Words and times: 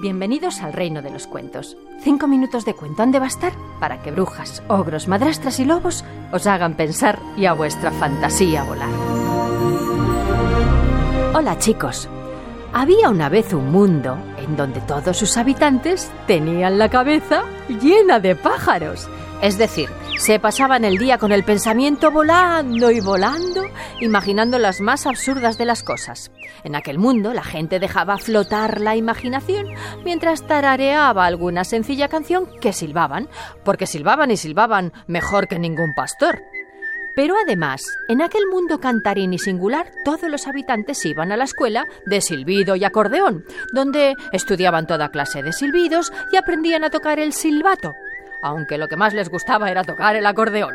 Bienvenidos 0.00 0.60
al 0.60 0.74
reino 0.74 1.02
de 1.02 1.10
los 1.10 1.26
cuentos. 1.26 1.76
Cinco 2.00 2.28
minutos 2.28 2.64
de 2.64 2.74
cuento 2.74 3.02
han 3.02 3.10
de 3.10 3.18
bastar 3.18 3.52
para 3.80 4.00
que 4.00 4.12
brujas, 4.12 4.62
ogros, 4.68 5.08
madrastras 5.08 5.58
y 5.58 5.64
lobos 5.64 6.04
os 6.30 6.46
hagan 6.46 6.74
pensar 6.74 7.18
y 7.36 7.46
a 7.46 7.52
vuestra 7.52 7.90
fantasía 7.90 8.62
volar. 8.62 8.88
Hola 11.34 11.58
chicos. 11.58 12.08
Había 12.72 13.10
una 13.10 13.28
vez 13.28 13.52
un 13.52 13.72
mundo 13.72 14.16
en 14.36 14.56
donde 14.56 14.80
todos 14.82 15.16
sus 15.16 15.36
habitantes 15.36 16.12
tenían 16.28 16.78
la 16.78 16.90
cabeza 16.90 17.42
llena 17.68 18.20
de 18.20 18.36
pájaros. 18.36 19.08
Es 19.40 19.56
decir, 19.56 19.88
se 20.18 20.40
pasaban 20.40 20.84
el 20.84 20.98
día 20.98 21.16
con 21.16 21.30
el 21.30 21.44
pensamiento 21.44 22.10
volando 22.10 22.90
y 22.90 22.98
volando, 22.98 23.62
imaginando 24.00 24.58
las 24.58 24.80
más 24.80 25.06
absurdas 25.06 25.56
de 25.58 25.64
las 25.64 25.84
cosas. 25.84 26.32
En 26.64 26.74
aquel 26.74 26.98
mundo 26.98 27.32
la 27.32 27.44
gente 27.44 27.78
dejaba 27.78 28.18
flotar 28.18 28.80
la 28.80 28.96
imaginación 28.96 29.68
mientras 30.04 30.44
tarareaba 30.44 31.24
alguna 31.24 31.62
sencilla 31.62 32.08
canción 32.08 32.48
que 32.60 32.72
silbaban, 32.72 33.28
porque 33.64 33.86
silbaban 33.86 34.32
y 34.32 34.36
silbaban 34.36 34.92
mejor 35.06 35.46
que 35.46 35.60
ningún 35.60 35.94
pastor. 35.94 36.42
Pero 37.14 37.36
además, 37.36 37.82
en 38.08 38.22
aquel 38.22 38.46
mundo 38.50 38.80
cantarín 38.80 39.32
y 39.32 39.38
singular, 39.38 39.90
todos 40.04 40.28
los 40.28 40.48
habitantes 40.48 41.04
iban 41.06 41.30
a 41.30 41.36
la 41.36 41.44
escuela 41.44 41.84
de 42.06 42.20
silbido 42.20 42.74
y 42.74 42.84
acordeón, 42.84 43.44
donde 43.72 44.14
estudiaban 44.32 44.88
toda 44.88 45.10
clase 45.10 45.42
de 45.44 45.52
silbidos 45.52 46.12
y 46.32 46.36
aprendían 46.36 46.84
a 46.84 46.90
tocar 46.90 47.18
el 47.18 47.32
silbato, 47.32 47.94
aunque 48.42 48.78
lo 48.78 48.88
que 48.88 48.96
más 48.96 49.14
les 49.14 49.28
gustaba 49.28 49.70
era 49.70 49.84
tocar 49.84 50.16
el 50.16 50.26
acordeón. 50.26 50.74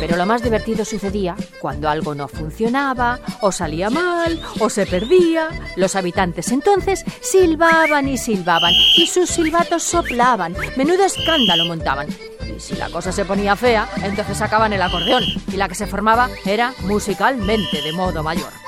Pero 0.00 0.16
lo 0.16 0.26
más 0.26 0.42
divertido 0.42 0.84
sucedía 0.84 1.34
cuando 1.60 1.88
algo 1.88 2.14
no 2.14 2.28
funcionaba, 2.28 3.20
o 3.40 3.50
salía 3.50 3.88
mal, 3.88 4.38
o 4.60 4.68
se 4.68 4.84
perdía. 4.84 5.48
Los 5.76 5.96
habitantes 5.96 6.52
entonces 6.52 7.04
silbaban 7.22 8.06
y 8.06 8.18
silbaban, 8.18 8.74
y 8.96 9.06
sus 9.06 9.30
silbatos 9.30 9.82
soplaban. 9.82 10.54
Menudo 10.76 11.04
escándalo 11.04 11.64
montaban. 11.64 12.08
Y 12.54 12.60
si 12.60 12.74
la 12.76 12.90
cosa 12.90 13.12
se 13.12 13.24
ponía 13.24 13.56
fea, 13.56 13.88
entonces 14.02 14.36
sacaban 14.36 14.74
el 14.74 14.82
acordeón, 14.82 15.24
y 15.50 15.56
la 15.56 15.68
que 15.68 15.74
se 15.74 15.86
formaba 15.86 16.28
era 16.44 16.74
musicalmente 16.82 17.80
de 17.80 17.92
modo 17.92 18.22
mayor. 18.22 18.63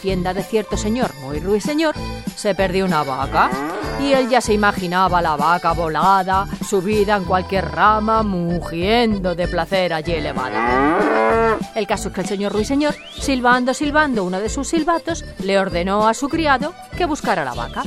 Hacienda 0.00 0.32
de 0.32 0.42
cierto 0.42 0.78
señor, 0.78 1.14
muy 1.20 1.40
ruiseñor, 1.40 1.94
se 2.34 2.54
perdió 2.54 2.86
una 2.86 3.02
vaca. 3.02 3.50
Y 4.00 4.14
él 4.14 4.30
ya 4.30 4.40
se 4.40 4.54
imaginaba 4.54 5.20
la 5.20 5.36
vaca 5.36 5.72
volada, 5.72 6.46
subida 6.66 7.16
en 7.16 7.24
cualquier 7.24 7.70
rama, 7.70 8.22
mugiendo 8.22 9.34
de 9.34 9.46
placer 9.46 9.92
allí 9.92 10.12
elevada. 10.12 11.58
El 11.74 11.86
caso 11.86 12.08
es 12.08 12.14
que 12.14 12.22
el 12.22 12.26
señor 12.26 12.52
ruiseñor, 12.52 12.94
silbando, 13.18 13.74
silbando 13.74 14.24
uno 14.24 14.40
de 14.40 14.48
sus 14.48 14.68
silbatos, 14.68 15.22
le 15.38 15.58
ordenó 15.58 16.08
a 16.08 16.14
su 16.14 16.30
criado 16.30 16.72
que 16.96 17.04
buscara 17.04 17.44
la 17.44 17.52
vaca. 17.52 17.82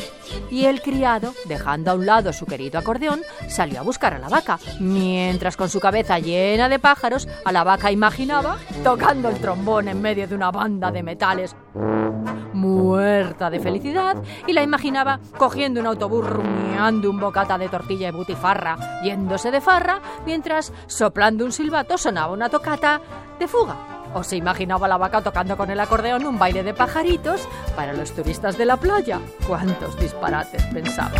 Y 0.52 0.66
el 0.66 0.82
criado, 0.82 1.34
dejando 1.46 1.92
a 1.92 1.96
un 1.96 2.06
lado 2.06 2.32
su 2.32 2.46
querido 2.46 2.80
acordeón, 2.80 3.22
salió 3.48 3.80
a 3.80 3.84
buscar 3.84 4.14
a 4.14 4.20
la 4.20 4.30
vaca, 4.30 4.60
mientras 4.80 5.58
con 5.58 5.70
su 5.70 5.80
cabeza 5.80 6.20
llena 6.20 6.70
de 6.70 6.78
pájaros 6.78 7.28
a 7.44 7.52
la 7.52 7.64
vaca 7.64 7.92
imaginaba 7.92 8.58
tocando 8.84 9.30
el 9.30 9.40
trombón 9.40 9.88
en 9.88 10.02
medio 10.02 10.28
de 10.28 10.36
una 10.36 10.52
banda 10.52 10.92
de 10.92 11.02
metales 11.02 11.56
muerta 12.64 13.50
de 13.50 13.60
felicidad 13.60 14.18
y 14.48 14.54
la 14.54 14.64
imaginaba 14.64 15.20
cogiendo 15.38 15.82
un 15.82 15.88
autobús 15.88 16.26
rumiando 16.28 17.10
un 17.10 17.20
bocata 17.20 17.58
de 17.58 17.70
tortilla 17.70 18.10
y 18.10 18.12
butifarra, 18.12 19.02
yéndose 19.04 19.52
de 19.52 19.62
farra, 19.62 20.02
mientras 20.26 20.74
soplando 20.88 21.46
un 21.46 21.52
silbato 21.52 21.98
sonaba 21.98 22.34
una 22.34 22.50
tocata 22.50 23.02
de 23.40 23.48
fuga. 23.48 23.76
O 24.16 24.24
se 24.24 24.36
imaginaba 24.36 24.88
la 24.88 24.98
vaca 24.98 25.22
tocando 25.22 25.58
con 25.58 25.72
el 25.72 25.80
acordeón 25.80 26.26
un 26.26 26.38
baile 26.38 26.64
de 26.64 26.74
pajaritos 26.74 27.48
para 27.76 27.94
los 27.94 28.12
turistas 28.12 28.58
de 28.58 28.66
la 28.66 28.78
playa. 28.78 29.20
¿Cuántos 29.48 30.00
disparates 30.00 30.64
pensaba? 30.66 31.12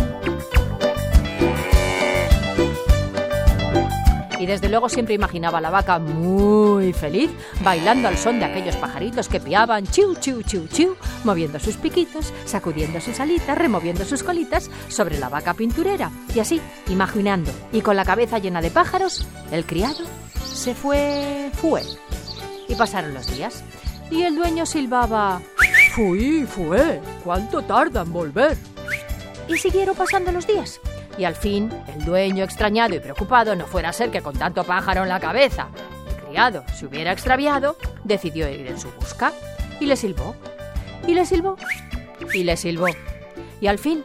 Y 4.44 4.46
desde 4.46 4.68
luego 4.68 4.90
siempre 4.90 5.14
imaginaba 5.14 5.56
a 5.56 5.60
la 5.62 5.70
vaca 5.70 5.98
muy 5.98 6.92
feliz, 6.92 7.30
bailando 7.62 8.08
al 8.08 8.18
son 8.18 8.40
de 8.40 8.44
aquellos 8.44 8.76
pajaritos 8.76 9.26
que 9.26 9.40
piaban, 9.40 9.86
chiu, 9.86 10.16
chiu, 10.16 10.42
chiu, 10.42 10.66
chiu, 10.68 10.96
moviendo 11.24 11.58
sus 11.58 11.78
piquitos, 11.78 12.30
sacudiendo 12.44 13.00
sus 13.00 13.20
alitas, 13.20 13.56
removiendo 13.56 14.04
sus 14.04 14.22
colitas 14.22 14.70
sobre 14.88 15.18
la 15.18 15.30
vaca 15.30 15.54
pinturera. 15.54 16.10
Y 16.34 16.40
así, 16.40 16.60
imaginando, 16.88 17.50
y 17.72 17.80
con 17.80 17.96
la 17.96 18.04
cabeza 18.04 18.38
llena 18.38 18.60
de 18.60 18.70
pájaros, 18.70 19.26
el 19.50 19.64
criado 19.64 20.04
se 20.44 20.74
fue, 20.74 21.50
fue. 21.54 21.80
Y 22.68 22.74
pasaron 22.74 23.14
los 23.14 23.34
días. 23.34 23.64
Y 24.10 24.24
el 24.24 24.36
dueño 24.36 24.66
silbaba, 24.66 25.40
fui, 25.94 26.44
fue, 26.44 27.00
¿cuánto 27.24 27.62
tarda 27.62 28.02
en 28.02 28.12
volver? 28.12 28.58
Y 29.48 29.56
siguieron 29.56 29.96
pasando 29.96 30.32
los 30.32 30.46
días. 30.46 30.82
Y 31.16 31.24
al 31.24 31.36
fin, 31.36 31.70
el 31.94 32.04
dueño, 32.04 32.44
extrañado 32.44 32.94
y 32.94 33.00
preocupado, 33.00 33.54
no 33.54 33.66
fuera 33.66 33.90
a 33.90 33.92
ser 33.92 34.10
que 34.10 34.20
con 34.20 34.36
tanto 34.36 34.64
pájaro 34.64 35.02
en 35.02 35.08
la 35.08 35.20
cabeza 35.20 35.68
el 36.08 36.26
criado 36.26 36.64
se 36.74 36.86
hubiera 36.86 37.12
extraviado, 37.12 37.76
decidió 38.02 38.50
ir 38.50 38.66
en 38.66 38.78
su 38.78 38.90
busca 38.92 39.32
y 39.80 39.86
le 39.86 39.96
silbó, 39.96 40.34
y 41.06 41.14
le 41.14 41.24
silbó, 41.24 41.56
y 42.32 42.44
le 42.44 42.56
silbó. 42.56 42.88
Y 43.60 43.66
al 43.68 43.78
fin, 43.78 44.04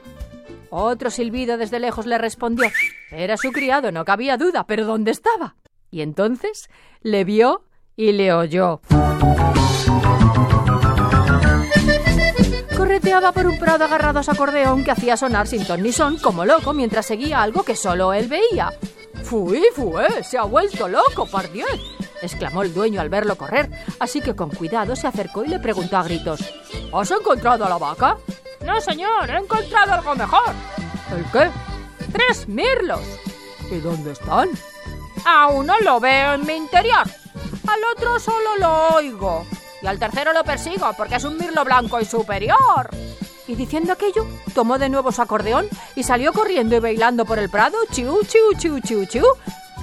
otro 0.70 1.10
silbido 1.10 1.58
desde 1.58 1.80
lejos 1.80 2.06
le 2.06 2.18
respondió. 2.18 2.70
Era 3.12 3.38
su 3.38 3.52
criado, 3.52 3.92
no 3.92 4.06
cabía 4.06 4.38
duda, 4.38 4.66
pero 4.68 4.86
¿dónde 4.86 5.12
estaba? 5.12 5.56
Y 5.90 6.02
entonces 6.02 6.70
le 7.02 7.24
vio 7.24 7.64
y 7.96 8.12
le 8.12 8.34
oyó. 8.34 8.82
Correteaba 12.90 13.32
por 13.32 13.46
un 13.46 13.60
prado 13.60 13.86
agarrado 13.86 14.18
a 14.18 14.24
su 14.24 14.32
acordeón 14.32 14.84
que 14.84 14.90
hacía 14.90 15.16
sonar 15.16 15.46
sin 15.46 15.64
ton 15.64 15.84
ni 15.84 15.92
son 15.92 16.18
como 16.18 16.44
loco 16.44 16.74
mientras 16.74 17.06
seguía 17.06 17.44
algo 17.44 17.62
que 17.62 17.76
solo 17.76 18.14
él 18.14 18.28
veía. 18.28 18.74
¡Fui, 19.22 19.62
fue! 19.76 20.24
¡Se 20.24 20.40
ha 20.40 20.44
vuelto 20.44 20.88
loco, 20.88 21.28
pardiez! 21.28 21.68
exclamó 22.24 22.64
el 22.64 22.74
dueño 22.74 23.00
al 23.00 23.10
verlo 23.10 23.38
correr, 23.38 23.70
así 24.00 24.22
que 24.22 24.36
con 24.36 24.50
cuidado 24.50 24.96
se 24.96 25.06
acercó 25.06 25.46
y 25.46 25.50
le 25.50 25.60
preguntó 25.60 25.98
a 25.98 26.04
gritos 26.04 26.40
¿Has 26.92 27.12
encontrado 27.12 27.64
a 27.64 27.70
la 27.70 27.78
vaca? 27.78 28.18
No, 28.66 28.82
señor, 28.82 29.30
he 29.30 29.38
encontrado 29.38 29.94
algo 29.94 30.16
mejor. 30.16 30.56
¿El 31.16 31.26
qué? 31.32 31.52
Tres 32.12 32.48
mirlos. 32.48 33.04
¿Y 33.70 33.82
dónde 33.82 34.14
están? 34.14 34.50
A 35.26 35.50
uno 35.50 35.76
lo 35.82 36.00
veo 36.00 36.34
en 36.34 36.44
mi 36.44 36.54
interior, 36.54 37.04
al 37.68 37.84
otro 37.96 38.20
solo 38.20 38.58
lo 38.58 38.96
oigo 38.96 39.46
y 39.82 39.88
al 39.88 40.00
tercero 40.00 40.34
lo 40.34 40.44
persigo 40.44 40.92
porque 40.98 41.16
es 41.16 41.24
un 41.24 41.38
mirlo 41.38 41.64
blanco 41.64 42.00
y 42.00 42.06
superior. 42.06 42.90
Y 43.48 43.56
diciendo 43.56 43.94
aquello, 43.94 44.28
tomó 44.54 44.78
de 44.78 44.90
nuevo 44.90 45.12
su 45.12 45.22
acordeón 45.22 45.68
y 45.96 46.04
salió 46.04 46.34
corriendo 46.34 46.76
y 46.76 46.80
bailando 46.80 47.26
por 47.26 47.40
el 47.40 47.50
prado, 47.50 47.78
chiu, 47.92 48.24
chiu, 48.24 48.54
chiu, 48.58 48.80
chiu, 48.80 49.06
chiu, 49.06 49.26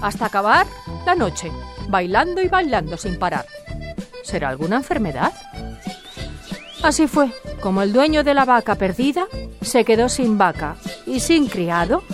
hasta 0.01 0.27
acabar 0.27 0.67
la 1.05 1.15
noche, 1.15 1.51
bailando 1.89 2.41
y 2.41 2.49
bailando 2.49 2.97
sin 2.97 3.19
parar. 3.19 3.47
¿Será 4.23 4.51
alguna 4.51 4.77
enfermedad? 4.77 5.33
Así 6.83 7.09
fue, 7.09 7.33
como 7.61 7.83
el 7.83 7.93
dueño 7.93 8.23
de 8.23 8.35
la 8.35 8.45
vaca 8.45 8.77
perdida 8.77 9.27
se 9.63 9.85
quedó 9.85 10.09
sin 10.09 10.39
vaca 10.39 10.77
y 11.05 11.21
sin 11.21 11.49
criado, 11.49 12.05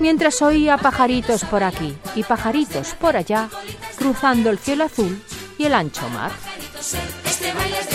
mientras 0.00 0.40
oía 0.40 0.78
pajaritos 0.78 1.44
por 1.44 1.62
aquí 1.62 1.94
y 2.14 2.22
pajaritos 2.22 2.94
por 2.94 3.16
allá, 3.16 3.50
cruzando 3.98 4.48
el 4.48 4.58
cielo 4.58 4.84
azul 4.84 5.22
y 5.58 5.64
el 5.64 5.74
ancho 5.74 6.08
mar. 6.08 6.32
De 7.42 7.52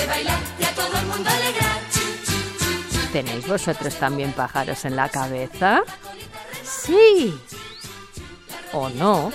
bailar 0.08 0.40
y 0.60 0.64
a 0.64 0.76
todo 0.76 0.98
el 1.00 1.06
mundo 1.08 1.30
alegrar. 1.30 1.80
¿Tenéis 3.14 3.48
vosotros 3.48 3.96
también 3.96 4.34
pájaros 4.34 4.84
en 4.84 4.96
la 4.98 5.08
cabeza? 5.08 5.82
Sí. 6.64 7.40
¿O 8.74 8.90
no? 8.90 9.32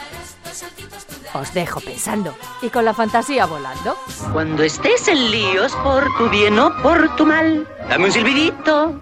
Os 1.32 1.54
dejo 1.54 1.80
pensando 1.80 2.36
y 2.60 2.68
con 2.68 2.84
la 2.84 2.92
fantasía 2.92 3.46
volando. 3.46 3.96
Cuando 4.34 4.62
estés 4.62 5.08
en 5.08 5.30
líos 5.30 5.72
por 5.76 6.04
tu 6.18 6.28
bien 6.28 6.58
o 6.58 6.76
por 6.82 7.16
tu 7.16 7.24
mal, 7.24 7.66
dame 7.88 8.04
un 8.04 8.12
silbidito, 8.12 9.00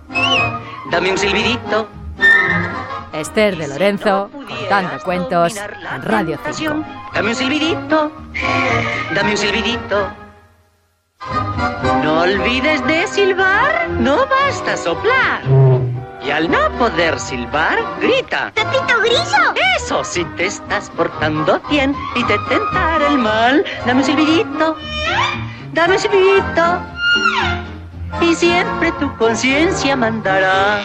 dame 0.93 1.11
un 1.11 1.19
silbidito. 1.19 1.89
Esther 3.13 3.57
de 3.57 3.67
Lorenzo, 3.67 4.31
contando 4.33 5.03
cuentos 5.03 5.57
en 5.57 6.03
Radio 6.03 6.39
5. 6.49 6.85
Dame 7.13 7.31
un 7.31 7.35
silbidito, 7.35 8.13
dame 9.13 9.33
un 9.33 9.37
silbidito. 9.37 10.30
No 12.03 12.21
olvides 12.21 12.87
de 12.87 13.07
silbar, 13.07 13.89
no 13.91 14.27
basta 14.27 14.77
soplar. 14.77 15.43
Y 16.23 16.31
al 16.31 16.51
no 16.51 16.71
poder 16.79 17.19
silbar, 17.19 17.79
grita. 18.01 18.53
¡Pepito 18.55 19.01
Grillo! 19.01 19.55
Eso, 19.77 20.05
si 20.05 20.25
te 20.37 20.47
estás 20.47 20.91
portando 20.91 21.61
bien 21.71 21.95
y 22.15 22.25
te 22.25 22.39
tentara 22.49 23.09
el 23.09 23.19
mal, 23.19 23.65
dame 23.87 24.01
un 24.01 24.05
silbidito, 24.05 24.77
dame 25.73 25.95
un 25.95 26.01
silbidito. 26.01 26.81
Y 28.21 28.35
siempre 28.35 28.93
tu 28.93 29.15
conciencia 29.17 29.97
mandará. 29.97 30.83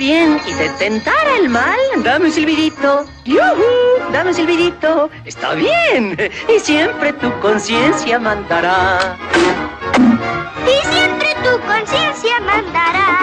Y 0.00 0.54
te 0.56 0.68
tentara 0.78 1.36
el 1.38 1.48
mal, 1.48 1.76
dame 2.04 2.26
un 2.26 2.32
silbidito. 2.32 3.04
¡Yuhu! 3.24 4.12
Dame 4.12 4.30
un 4.30 4.34
silbidito. 4.34 5.10
Está 5.24 5.54
bien. 5.54 6.16
Y 6.48 6.60
siempre 6.60 7.12
tu 7.14 7.32
conciencia 7.40 8.20
mandará. 8.20 9.16
Y 10.66 10.86
siempre 10.86 11.34
tu 11.42 11.58
conciencia 11.66 12.40
mandará. 12.40 13.18